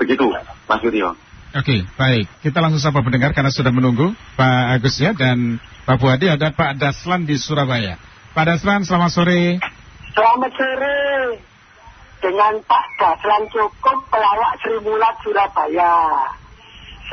[0.00, 0.26] Begitu,
[0.66, 1.14] Mas Yuryo.
[1.54, 2.26] Oke, baik.
[2.42, 6.82] Kita langsung sapa pendengar karena sudah menunggu Pak Agus ya dan Pak Buadi ada Pak
[6.82, 7.94] Daslan di Surabaya.
[8.34, 9.62] Pak Daslan, selamat sore.
[10.10, 10.98] Selamat sore
[12.18, 15.94] dengan Pak Daslan Cukup pelawak Sri Mulat Surabaya.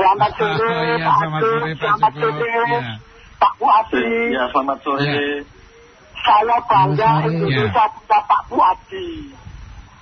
[0.02, 2.80] Selamat sore Oh, iya, Pak selamat sore, Pak selamat sore Iya.
[3.38, 4.10] Pak Puadi.
[4.34, 5.06] Ya, selamat sore.
[5.06, 5.22] Ya.
[6.22, 7.30] Saya bangga sore.
[7.30, 9.10] Indonesia punya Pak Puadi.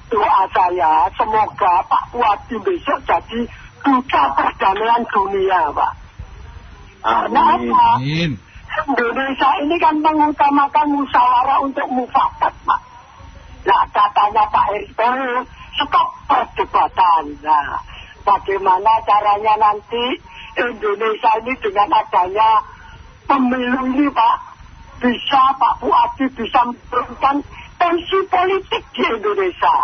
[0.10, 3.40] Doa saya semoga Pak Puadi besok jadi
[3.84, 5.94] duta perdamaian dunia Pak.
[7.00, 7.72] Karena Amin.
[7.72, 7.84] apa?
[8.00, 8.32] Amin.
[8.80, 12.82] Indonesia ini kan mengutamakan musyawarah untuk mufakat, Pak.
[13.68, 15.42] Nah, katanya Pak Erick Thohir,
[15.76, 17.24] stop perdebatan.
[17.44, 17.76] Nah,
[18.24, 20.20] bagaimana caranya nanti
[20.58, 22.50] Indonesia ini dengan adanya
[23.30, 24.38] pemilu ini, Pak,
[25.00, 27.36] bisa Pak Fuadi bisa menurunkan
[27.80, 29.78] tensi politik di Indonesia.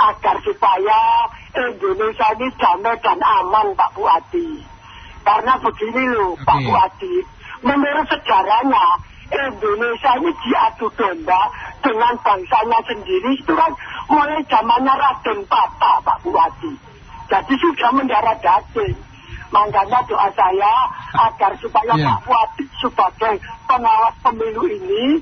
[0.00, 4.64] Agar supaya Indonesia ini damai dan aman, Pak Fuadi.
[5.20, 6.66] Karena begini loh, Pak Oke.
[6.72, 7.14] Fuadi.
[7.60, 8.86] Menurut sejarahnya,
[9.30, 11.40] Indonesia ini diadu domba
[11.84, 13.72] dengan bangsanya sendiri itu kan
[14.10, 16.89] mulai zamannya Raden Pata, Pak Buwadi.
[17.30, 18.98] Jadi sudah mendarah daging.
[19.50, 20.74] Makanya doa saya
[21.14, 22.06] agar supaya Iya.
[22.06, 23.34] Pak Buwadi sebagai
[23.66, 25.18] pengawas pemilu ini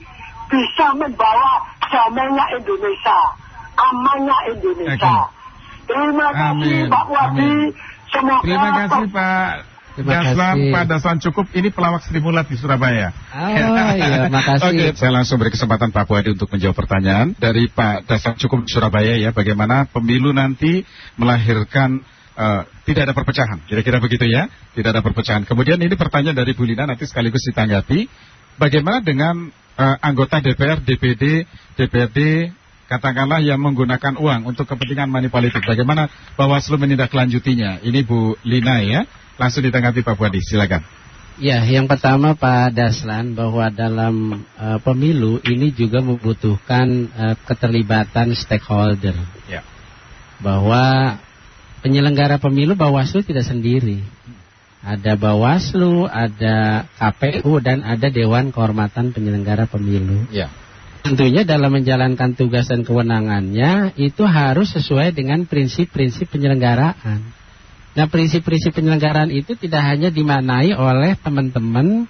[0.49, 3.21] bisa membawa damainya Indonesia,
[3.77, 5.33] amannya Indonesia.
[5.89, 6.93] Terima kasih Amin.
[6.93, 7.05] Pak.
[7.09, 7.69] Amin.
[8.09, 10.71] Semoga Terima kasih Pak Kasih.
[10.71, 11.47] Pak Daslan cukup.
[11.51, 13.11] Ini pelawak Sri Mulat di Surabaya.
[13.35, 14.69] Oh iya, makasih.
[14.71, 18.71] Oke, saya langsung beri kesempatan Pak Buadi untuk menjawab pertanyaan dari Pak Daslan cukup di
[18.71, 19.31] Surabaya ya.
[19.35, 20.87] Bagaimana pemilu nanti
[21.19, 22.03] melahirkan
[22.39, 24.47] eh, tidak ada perpecahan, kira-kira begitu ya.
[24.77, 25.43] Tidak ada perpecahan.
[25.43, 28.07] Kemudian ini pertanyaan dari Bu Lina nanti sekaligus ditanggapi.
[28.59, 32.51] Bagaimana dengan eh, anggota DPR, DPD, DPRD
[32.89, 35.61] katakanlah yang menggunakan uang untuk kepentingan money politik.
[35.63, 37.85] Bagaimana Bawaslu menindaklanjutinya?
[37.85, 39.05] Ini Bu Lina ya.
[39.39, 40.83] Langsung ditanggapi Pak Buadi, silakan.
[41.39, 49.15] Ya, yang pertama Pak Daslan bahwa dalam eh, pemilu ini juga membutuhkan eh, keterlibatan stakeholder.
[49.47, 49.63] Ya.
[50.43, 51.15] Bahwa
[51.87, 54.03] penyelenggara pemilu Bawaslu tidak sendiri.
[54.83, 60.27] Ada Bawaslu, ada KPU dan ada Dewan Kehormatan Penyelenggara Pemilu.
[60.31, 60.51] Ya.
[61.03, 67.38] Tentunya dalam menjalankan tugas dan kewenangannya itu harus sesuai dengan prinsip-prinsip penyelenggaraan.
[67.97, 72.05] Nah, prinsip-prinsip penyelenggaraan itu tidak hanya dimanai oleh teman-teman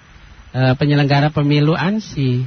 [0.51, 2.43] eh, penyelenggara pemilu ANSI.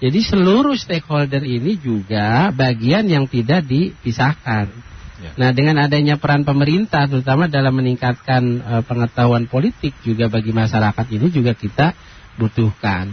[0.00, 4.72] Jadi seluruh stakeholder ini juga bagian yang tidak dipisahkan.
[5.20, 5.30] Ya.
[5.36, 11.28] Nah, dengan adanya peran pemerintah terutama dalam meningkatkan eh, pengetahuan politik juga bagi masyarakat ini
[11.28, 11.92] juga kita
[12.40, 13.12] butuhkan.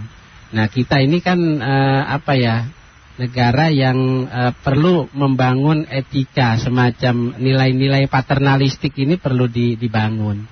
[0.55, 2.71] Nah, kita ini kan eh, apa ya?
[3.17, 10.45] Negara yang eh, perlu membangun etika semacam nilai-nilai paternalistik ini perlu di- dibangun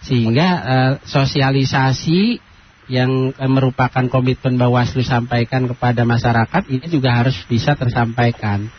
[0.00, 2.40] sehingga eh, sosialisasi
[2.86, 8.70] yang eh, merupakan komitmen Bawaslu sampaikan kepada masyarakat ini juga harus bisa tersampaikan.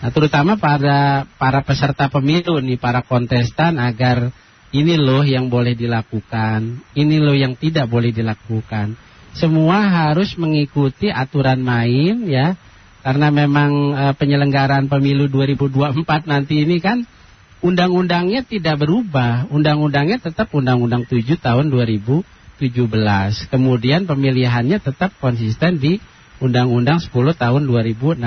[0.00, 4.32] Nah, terutama pada para peserta pemilu nih, para kontestan agar
[4.72, 8.96] ini loh yang boleh dilakukan, ini loh yang tidak boleh dilakukan.
[9.36, 12.56] Semua harus mengikuti aturan main ya,
[13.00, 17.08] karena memang eh, penyelenggaraan pemilu 2024 nanti ini kan
[17.60, 22.24] undang-undangnya tidak berubah, undang-undangnya tetap Undang-Undang 7 tahun 2017.
[23.52, 26.00] Kemudian pemilihannya tetap konsisten di
[26.40, 28.20] Undang-Undang 10 tahun 2016.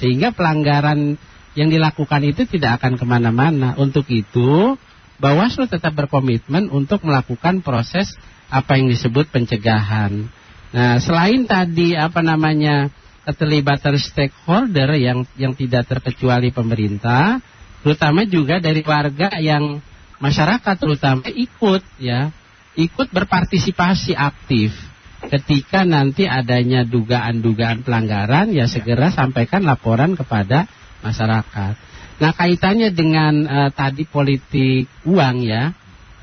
[0.00, 1.20] Sehingga pelanggaran
[1.52, 3.76] yang dilakukan itu tidak akan ke mana-mana.
[3.76, 4.76] Untuk itu,
[5.18, 8.14] Bawaslu tetap berkomitmen untuk melakukan proses
[8.48, 10.30] apa yang disebut pencegahan.
[10.70, 12.86] Nah, selain tadi apa namanya
[13.28, 17.44] keterlibatan stakeholder yang yang tidak terkecuali pemerintah,
[17.84, 19.84] terutama juga dari warga yang
[20.16, 22.32] masyarakat terutama ikut ya,
[22.72, 24.72] ikut berpartisipasi aktif.
[25.18, 30.64] Ketika nanti adanya dugaan-dugaan pelanggaran, ya segera sampaikan laporan kepada
[31.04, 31.74] masyarakat.
[32.22, 35.74] Nah kaitannya dengan eh, tadi politik uang ya,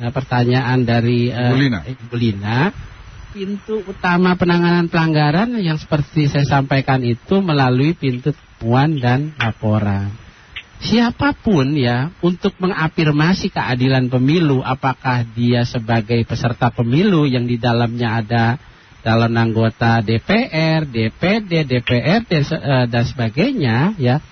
[0.02, 1.54] eh, pertanyaan dari eh,
[2.10, 2.72] Bu Lina.
[3.36, 10.08] Pintu utama penanganan pelanggaran yang seperti saya sampaikan itu melalui pintu temuan dan laporan.
[10.80, 18.24] Siapa pun ya untuk mengafirmasi keadilan pemilu, apakah dia sebagai peserta pemilu yang di dalamnya
[18.24, 18.56] ada
[19.04, 24.24] calon anggota DPR, DPD, DPRD se- eh, dan sebagainya ya.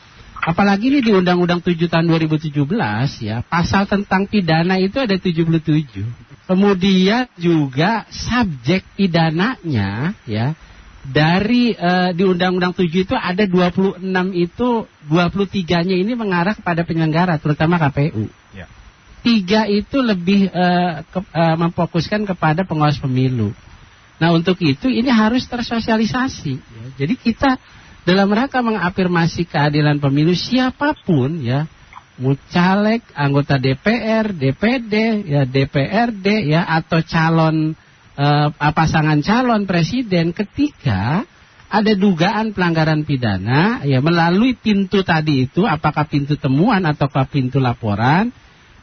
[0.48, 6.08] Apalagi ini di Undang-Undang 7 tahun 2017 ya, pasal tentang pidana itu ada 77.
[6.44, 10.56] Kemudian juga subjek pidananya ya
[11.04, 14.00] dari uh, di Undang-Undang 7 itu ada 26
[14.40, 14.70] itu
[15.12, 18.32] 23-nya ini mengarah kepada penyelenggara terutama KPU.
[18.56, 18.72] Ya.
[19.20, 23.52] Tiga itu lebih uh, ke, uh, memfokuskan kepada pengawas pemilu.
[24.16, 26.56] Nah untuk itu ini harus tersosialisasi.
[26.56, 26.84] Ya.
[27.04, 27.60] Jadi kita
[28.08, 31.68] dalam rangka mengafirmasi keadilan pemilu siapa pun ya
[32.22, 37.74] mucalek, anggota DPR, DPD, ya DPRD ya atau calon
[38.18, 41.26] eh, pasangan calon presiden ketika
[41.74, 48.30] ada dugaan pelanggaran pidana ya melalui pintu tadi itu apakah pintu temuan ataukah pintu laporan.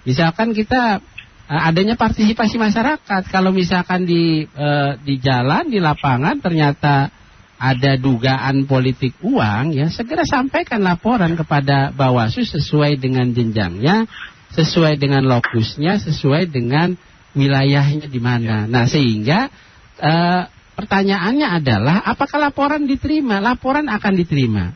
[0.02, 0.98] Misalkan kita
[1.46, 7.19] eh, adanya partisipasi masyarakat kalau misalkan di eh, di jalan di lapangan ternyata
[7.60, 14.08] ada dugaan politik uang ya segera sampaikan laporan kepada Bawaslu sesuai dengan jenjangnya
[14.56, 16.96] sesuai dengan lokusnya sesuai dengan
[17.36, 18.64] wilayahnya di mana.
[18.64, 19.52] Nah sehingga
[20.00, 20.42] uh,
[20.74, 23.38] pertanyaannya adalah apakah laporan diterima?
[23.38, 24.74] Laporan akan diterima.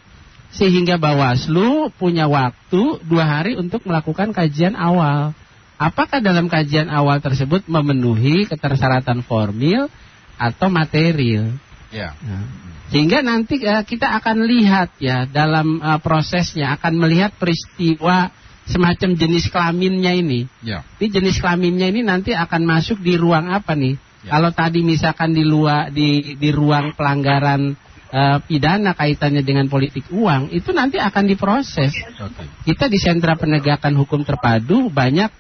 [0.55, 5.35] Sehingga Bawaslu punya waktu dua hari untuk melakukan kajian awal.
[5.75, 9.91] Apakah dalam kajian awal tersebut memenuhi ketersyaratan formil
[10.39, 11.51] atau material
[11.95, 12.11] ya.
[12.19, 18.29] Nah, sehingga nanti uh, kita akan lihat ya dalam uh, prosesnya akan melihat peristiwa
[18.69, 20.47] semacam jenis kelaminnya ini.
[20.61, 20.85] Ya.
[21.01, 23.97] Ini jenis kelaminnya ini nanti akan masuk di ruang apa nih?
[24.25, 24.37] Ya.
[24.37, 27.73] Kalau tadi misalkan di luar di di ruang pelanggaran
[28.13, 31.93] uh, pidana kaitannya dengan politik uang itu nanti akan diproses.
[31.99, 32.47] Okay.
[32.69, 35.33] Kita di sentra penegakan hukum terpadu banyak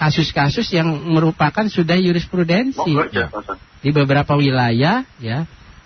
[0.00, 3.28] kasus-kasus uh, yang merupakan sudah jurisprudensi ya.
[3.84, 5.44] di beberapa wilayah ya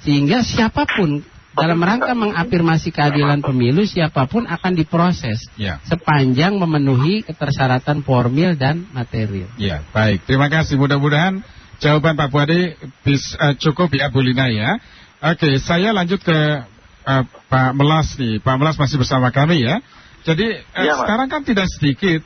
[0.09, 1.21] sehingga siapa pun
[1.53, 5.85] dalam rangka mengafirmasi keadilan pemilu siapa pun akan diproses ya.
[5.85, 9.53] sepanjang memenuhi ketersyaratan formil dan material.
[9.61, 10.25] Ya, baik.
[10.25, 10.81] Terima kasih.
[10.81, 11.45] Mudah-mudahan
[11.77, 12.73] jawaban Pak Puadi
[13.05, 14.81] bis, uh, cukup ya Bu Lina ya.
[15.21, 16.39] Oke, saya lanjut ke
[17.05, 18.41] uh, Pak Melas nih.
[18.41, 19.85] Pak Melas masih bersama kami ya.
[20.25, 22.25] Jadi uh, ya, sekarang kan tidak sedikit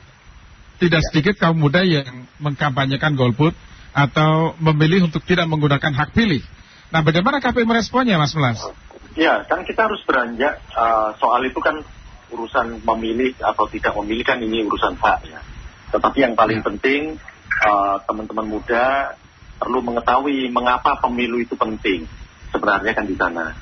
[0.79, 1.07] tidak ya.
[1.11, 2.07] sedikit kaum muda yang
[2.39, 3.51] mengkampanyekan golput
[3.91, 6.39] atau memilih untuk tidak menggunakan hak pilih.
[6.93, 8.61] Nah, bagaimana KPU meresponnya, Mas Melas?
[9.17, 11.81] Ya, kan kita harus beranjak uh, soal itu kan
[12.29, 15.41] urusan memilih atau tidak memilih kan ini urusan hak ya.
[15.89, 16.65] Tetapi yang paling ya.
[16.69, 17.17] penting
[17.65, 18.85] uh, teman-teman uh, muda
[19.57, 22.05] perlu mengetahui mengapa pemilu itu penting.
[22.53, 23.57] Sebenarnya kan di sana.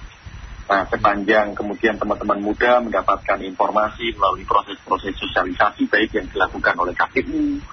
[0.68, 7.64] Nah, sepanjang kemudian teman-teman muda mendapatkan informasi melalui proses-proses sosialisasi baik yang dilakukan oleh KPU,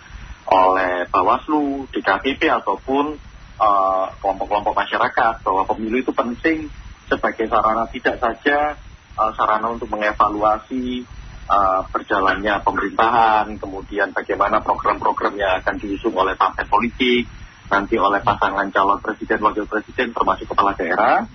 [0.54, 3.27] oleh Bawaslu, DKPP ataupun Eh,
[4.22, 6.70] kelompok-kelompok uh, masyarakat bahwa pemilu itu penting
[7.10, 8.78] sebagai sarana tidak saja
[9.18, 11.02] uh, sarana untuk mengevaluasi
[11.50, 17.26] uh, berjalannya pemerintahan, kemudian bagaimana program-program yang akan diusung oleh partai politik,
[17.66, 21.26] nanti oleh pasangan calon presiden, wakil presiden, termasuk kepala daerah,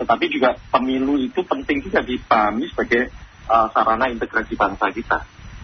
[0.00, 3.14] tetapi juga pemilu itu penting juga dipahami sebagai
[3.46, 5.18] uh, sarana integrasi bangsa kita.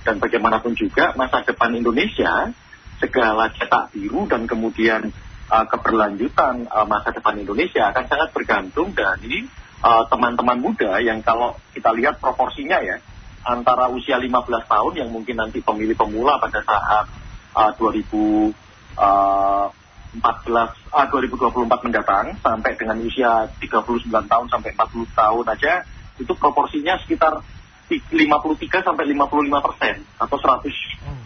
[0.04, 2.52] Dan bagaimanapun juga masa depan Indonesia,
[3.00, 5.10] segala cetak biru dan kemudian
[5.50, 9.44] uh, keberlanjutan uh, masa depan Indonesia akan sangat bergantung dari
[9.84, 12.96] uh, teman-teman uh, muda yang kalau kita lihat proporsinya ya
[13.44, 14.32] antara usia 15
[14.64, 17.06] tahun yang mungkin nanti pemilih pemula pada saat
[17.52, 18.56] uh, 2014
[18.96, 19.68] uh,
[21.12, 25.72] 2024 mendatang sampai dengan usia 39 tahun sampai 40 tahun aja
[26.16, 27.44] itu proporsinya sekitar
[27.84, 28.00] 53
[28.80, 30.72] sampai 55 persen atau 100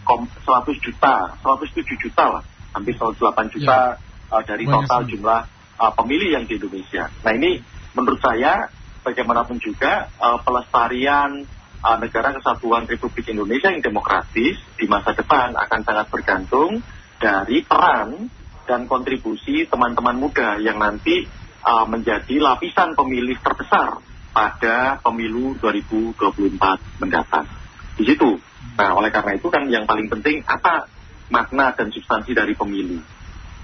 [0.03, 2.43] 100 juta 107 juta lah
[2.75, 5.41] hampir 108 juta ya uh, dari total jumlah
[5.79, 7.09] uh, pemilih yang di Indonesia.
[7.25, 7.59] Nah ini
[7.97, 8.69] menurut saya
[9.01, 11.43] bagaimanapun juga uh, pelestarian
[11.81, 16.83] uh, negara kesatuan Republik Indonesia yang demokratis di masa depan akan sangat bergantung
[17.19, 18.29] dari peran
[18.69, 21.25] dan kontribusi teman-teman muda yang nanti
[21.65, 23.97] uh, menjadi lapisan pemilih terbesar
[24.29, 27.49] pada pemilu 2024 mendatang.
[27.97, 28.37] Di situ.
[28.79, 30.87] Nah, oleh karena itu kan yang paling penting apa
[31.27, 33.18] makna dan substansi dari pemilu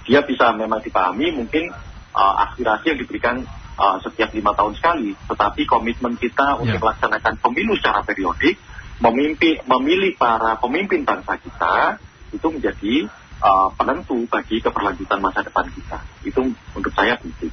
[0.05, 1.73] dia bisa memang dipahami mungkin
[2.13, 3.35] uh, aspirasi yang diberikan
[3.75, 6.81] uh, setiap lima tahun sekali, tetapi komitmen kita untuk ya.
[6.81, 8.55] melaksanakan pemilu secara periodik,
[9.01, 11.99] memimpin, memilih para pemimpin bangsa kita
[12.31, 12.93] itu menjadi
[13.41, 15.99] uh, penentu bagi keberlanjutan masa depan kita.
[16.23, 17.51] Itu untuk saya penting.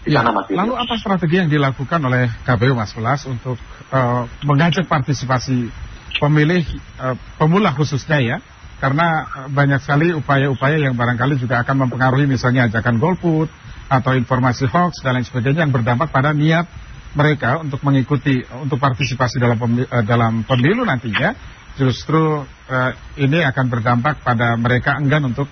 [0.00, 0.24] Di ya.
[0.24, 3.60] Lalu apa strategi yang dilakukan oleh KPU Mas Pelas untuk
[3.92, 5.68] uh, mengajak partisipasi
[6.16, 6.64] pemilih
[6.96, 8.36] uh, pemula khususnya ya
[8.80, 13.52] karena eh, banyak sekali upaya-upaya yang barangkali juga akan mempengaruhi misalnya ajakan golput
[13.90, 16.66] atau informasi hoax dan lain sebagainya yang berdampak pada niat
[17.12, 21.36] mereka untuk mengikuti untuk partisipasi dalam uh, dalam pemilu nantinya
[21.78, 22.90] justru uh,
[23.20, 25.46] ini akan berdampak pada mereka enggan untuk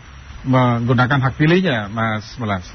[0.47, 2.67] menggunakan hak pilihnya, Mas Melas?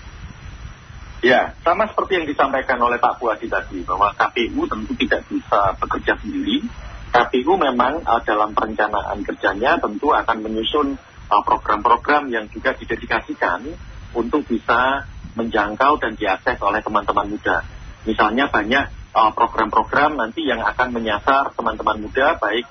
[1.23, 6.19] Ya, sama seperti yang disampaikan oleh Pak Puadi tadi, bahwa KPU tentu tidak bisa bekerja
[6.19, 6.67] sendiri.
[7.13, 10.97] KPU memang uh, dalam perencanaan kerjanya tentu akan menyusun
[11.29, 13.69] uh, program-program yang juga didedikasikan
[14.17, 15.05] untuk bisa
[15.37, 17.61] menjangkau dan diakses oleh teman-teman muda.
[18.09, 22.65] Misalnya banyak uh, program-program nanti yang akan menyasar teman-teman muda, baik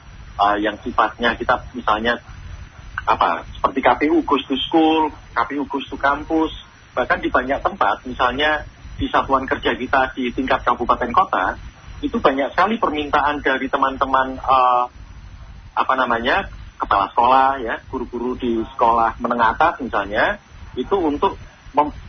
[0.59, 2.19] yang sifatnya kita misalnya
[3.07, 6.51] apa seperti KPU Gus to School, KPU Gus to Campus,
[6.99, 8.67] bahkan di banyak tempat, misalnya
[8.99, 11.63] di satuan kerja kita di tingkat kabupaten kota,
[12.03, 14.91] itu banyak sekali permintaan dari teman-teman uh,
[15.73, 20.43] apa namanya kepala sekolah ya, guru-guru di sekolah menengah atas misalnya,
[20.75, 21.39] itu untuk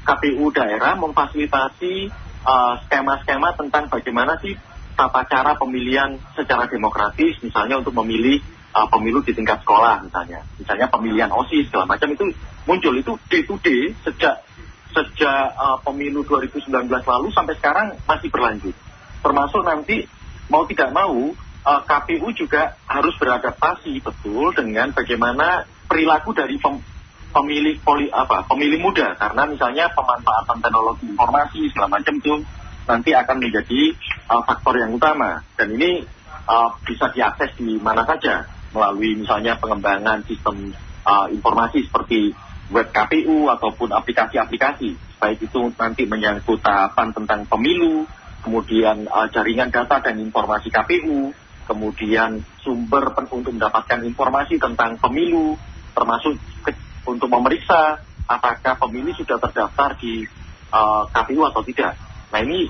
[0.03, 2.09] KPU daerah memfasilitasi
[2.43, 4.57] uh, skema-skema tentang bagaimana sih
[4.97, 8.41] tata cara pemilihan secara demokratis, misalnya untuk memilih
[8.73, 12.33] uh, pemilu di tingkat sekolah misalnya, misalnya pemilihan OSIS segala macam itu
[12.65, 14.41] muncul itu day to day sejak
[14.93, 18.75] sejak uh, pemilu 2019 lalu sampai sekarang masih berlanjut.
[19.23, 20.03] Termasuk nanti
[20.51, 21.31] mau tidak mau
[21.63, 26.83] uh, KPU juga harus beradaptasi betul dengan bagaimana perilaku dari pem,
[27.31, 29.15] pemilih poli, apa pemilih muda.
[29.15, 32.35] Karena misalnya pemanfaatan teknologi informasi segala macam itu
[32.83, 33.81] nanti akan menjadi
[34.27, 35.41] uh, faktor yang utama.
[35.55, 36.03] Dan ini
[36.45, 38.45] uh, bisa diakses di mana saja.
[38.73, 40.73] Melalui misalnya pengembangan sistem
[41.05, 42.33] uh, informasi seperti
[42.73, 48.09] web KPU ataupun aplikasi-aplikasi, baik itu nanti menyangkut tahapan tentang pemilu,
[48.43, 51.31] kemudian uh, jaringan data dan informasi KPU,
[51.63, 55.55] kemudian sumber untuk mendapatkan informasi tentang pemilu,
[55.95, 56.35] termasuk
[56.67, 56.75] ke,
[57.07, 60.27] untuk memeriksa apakah pemilih sudah terdaftar di
[60.75, 61.95] uh, KPU atau tidak.
[62.35, 62.67] Nah ini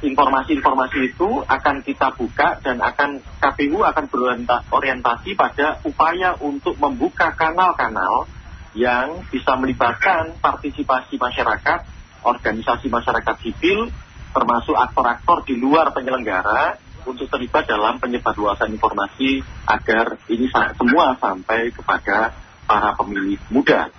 [0.00, 8.24] informasi-informasi itu akan kita buka dan akan KPU akan berorientasi pada upaya untuk membuka kanal-kanal
[8.72, 11.80] yang bisa melibatkan partisipasi masyarakat,
[12.24, 13.92] organisasi masyarakat sipil,
[14.30, 22.34] termasuk aktor-aktor di luar penyelenggara untuk terlibat dalam penyebarluasan informasi agar ini semua sampai kepada
[22.68, 23.90] para pemilih muda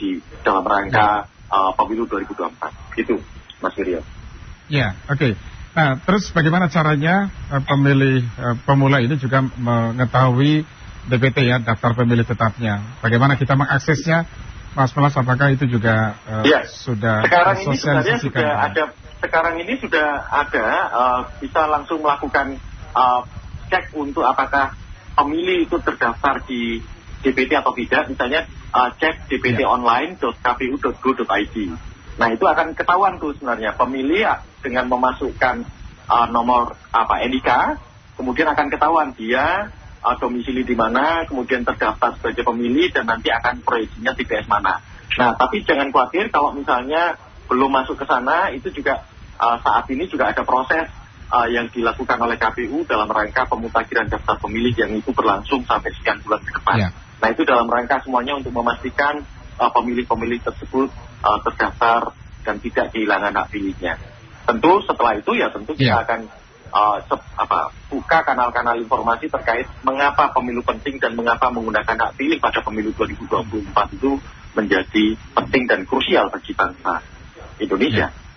[0.00, 2.98] di dalam rangka uh, pemilu 2024.
[2.98, 3.20] Itu,
[3.60, 4.00] Mas Wiryo.
[4.72, 5.18] Ya, oke.
[5.18, 5.32] Okay.
[5.70, 10.66] Nah, terus bagaimana caranya uh, pemilih uh, pemula ini juga mengetahui
[11.06, 12.98] DPT ya, daftar pemilih tetapnya.
[13.04, 14.26] Bagaimana kita mengaksesnya,
[14.74, 15.14] Mas Melas?
[15.14, 16.66] Apakah itu juga uh, ya.
[16.66, 18.82] sudah sekarang ini sebenarnya sudah ada.
[19.20, 22.56] Sekarang ini sudah ada, uh, bisa langsung melakukan
[22.96, 23.20] uh,
[23.68, 24.72] cek untuk apakah
[25.14, 26.82] pemilih itu terdaftar di
[27.20, 28.08] DPT atau tidak.
[28.08, 31.56] Misalnya uh, cek dptonline.kpu.go.id.
[32.16, 34.24] Nah itu akan ketahuan tuh sebenarnya pemilih
[34.64, 35.64] dengan memasukkan
[36.08, 37.48] uh, nomor apa NIK,
[38.16, 39.70] kemudian akan ketahuan dia
[40.04, 44.80] uh, domisili di mana, kemudian terdaftar sebagai pemilih dan nanti akan proyeksinya TPS mana.
[45.16, 47.16] Nah, tapi jangan khawatir kalau misalnya
[47.50, 49.02] belum masuk ke sana, itu juga
[49.40, 50.86] uh, saat ini juga ada proses
[51.32, 56.20] uh, yang dilakukan oleh KPU dalam rangka pemutakhiran daftar pemilih yang itu berlangsung sampai sekian
[56.20, 56.76] bulan ke depan.
[56.76, 56.92] Yeah.
[57.20, 59.24] Nah, itu dalam rangka semuanya untuk memastikan
[59.60, 60.88] pemilih-pemilih uh, tersebut
[61.20, 64.00] uh, terdaftar dan tidak kehilangan hak pilihnya.
[64.48, 66.00] Tentu setelah itu ya tentu kita yeah.
[66.00, 66.20] akan
[66.72, 66.98] uh,
[67.36, 72.96] apa, buka kanal-kanal informasi terkait mengapa pemilu penting dan mengapa menggunakan hak pilih pada pemilu
[72.96, 74.16] 2024 itu
[74.56, 75.04] menjadi
[75.36, 77.04] penting dan krusial bagi bangsa
[77.60, 78.08] Indonesia.
[78.10, 78.29] Ya.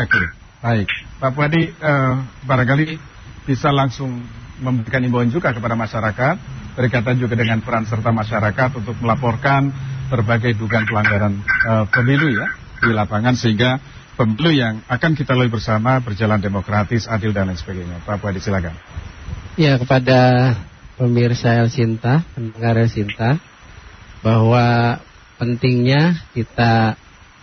[0.00, 0.22] Oke,
[0.64, 0.88] baik.
[1.20, 2.96] Pak Puadi, uh, barangkali
[3.44, 4.24] bisa langsung
[4.60, 6.34] memberikan imbauan juga kepada masyarakat,
[6.72, 9.68] berkaitan juga dengan peran serta masyarakat untuk melaporkan
[10.08, 11.36] berbagai dugaan pelanggaran
[11.68, 12.48] uh, pemilu ya
[12.80, 13.76] di lapangan sehingga
[14.16, 18.00] pemilu yang akan kita lalui bersama berjalan demokratis, adil dan lain sebagainya.
[18.08, 18.72] Pak Puadi silakan.
[19.60, 20.56] Ya kepada
[20.96, 23.36] pemirsa El Sinta, pendengar El Sinta,
[24.24, 24.96] bahwa
[25.36, 26.96] pentingnya kita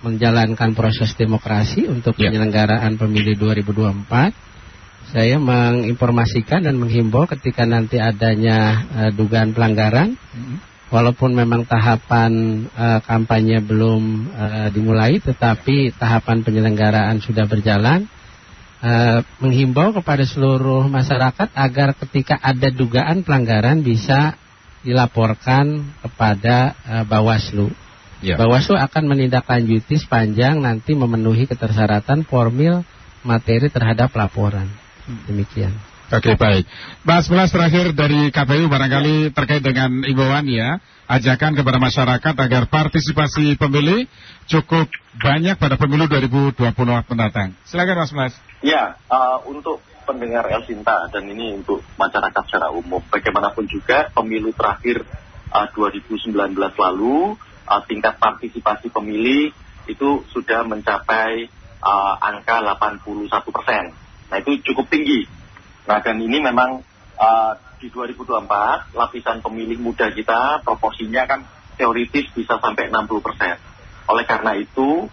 [0.08, 2.32] menjalankan proses demokrasi untuk ya.
[2.32, 5.12] penyelenggaraan pemilu 2024.
[5.12, 12.63] Saya menginformasikan dan menghimbau ketika nanti adanya uh, dugaan pelanggaran, mm -hmm walaupun memang tahapan
[12.72, 18.08] uh, kampanye belum uh, dimulai, tetapi tahapan penyelenggaraan sudah berjalan,
[18.80, 24.39] uh, menghimbau kepada seluruh masyarakat agar ketika ada dugaan pelanggaran bisa
[24.88, 27.68] dilaporkan kepada uh, Bawaslu.
[28.22, 28.34] Ya.
[28.34, 32.82] Bawaslu akan menindaklanjuti sepanjang nanti memenuhi ketersyaratan formil
[33.22, 34.65] materi terhadap laporan.
[35.30, 35.74] Demikian.
[36.07, 36.63] Oke baik.
[37.03, 40.80] Mas Belas terakhir dari KPU barangkali terkait dengan imbauan ya,
[41.11, 44.07] ajakan kepada masyarakat agar partisipasi pemilih
[44.47, 44.88] cukup
[45.20, 47.51] banyak pada pemilu 2024 mendatang.
[47.68, 48.34] Silakan Mas Belas.
[48.63, 54.55] Ya, uh, untuk pendengar El Sinta dan ini untuk masyarakat secara umum, bagaimanapun juga pemilu
[54.55, 55.03] terakhir
[55.51, 57.36] uh, 2019 lalu
[57.68, 59.51] uh, tingkat partisipasi pemilih
[59.88, 61.47] itu sudah mencapai
[61.84, 63.84] uh, angka 81 persen.
[64.32, 65.28] Nah itu cukup tinggi.
[65.88, 66.84] Nah dan ini memang
[67.20, 71.45] uh, di 2024 lapisan pemilih muda kita proporsinya kan
[71.78, 73.55] teoritis bisa sampai 60 persen.
[74.09, 75.05] Oleh karena itu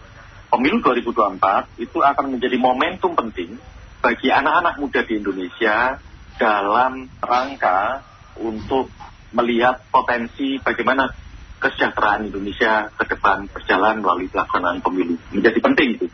[0.48, 3.58] pemilu 2024 itu akan menjadi momentum penting
[4.00, 5.98] bagi anak-anak muda di Indonesia
[6.38, 8.02] dalam rangka
[8.38, 8.90] untuk
[9.34, 11.10] melihat potensi bagaimana
[11.64, 15.16] kesejahteraan Indonesia ke depan berjalan melalui pelaksanaan pemilu.
[15.32, 16.06] Menjadi penting itu.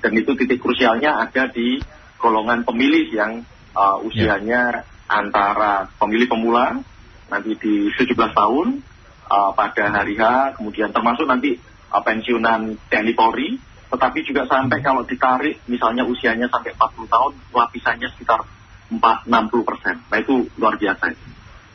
[0.00, 1.76] Dan itu titik krusialnya ada di
[2.16, 3.44] golongan pemilih yang
[3.76, 5.12] uh, usianya yeah.
[5.12, 6.80] antara pemilih pemula
[7.28, 8.66] nanti di 17 tahun
[9.28, 11.60] uh, pada hari H, kemudian termasuk nanti
[11.92, 13.60] uh, pensiunan TNI Polri,
[13.92, 18.40] tetapi juga sampai kalau ditarik misalnya usianya sampai 40 tahun, lapisannya sekitar
[18.88, 20.00] 4-60 persen.
[20.08, 21.12] Nah itu luar biasa.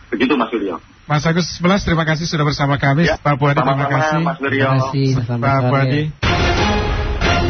[0.09, 0.81] Begitu Mas Suryo.
[1.03, 3.11] Mas Agus Sebelas, terima kasih sudah bersama kami.
[3.11, 4.23] Ya, Pak Buadi, terima kasih.
[4.23, 4.39] Mas.
[4.39, 5.19] Terima kasih.
[5.35, 6.15] Pak Buadi.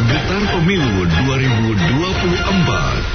[0.04, 3.13] Getar Pemilu 2024